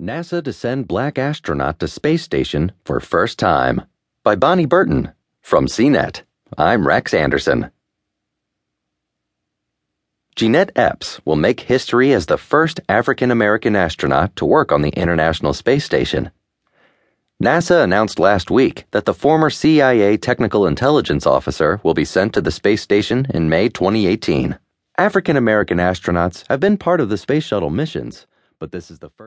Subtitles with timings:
[0.00, 3.82] NASA to send black astronaut to space station for first time
[4.24, 5.12] by Bonnie Burton
[5.42, 6.22] from CNET.
[6.56, 7.70] I'm Rex Anderson.
[10.34, 14.96] Jeanette Epps will make history as the first African American astronaut to work on the
[14.96, 16.30] International Space Station.
[17.42, 22.40] NASA announced last week that the former CIA Technical Intelligence Officer will be sent to
[22.40, 24.58] the space station in May 2018.
[24.96, 28.26] African American astronauts have been part of the Space Shuttle missions,
[28.58, 29.18] but this is the first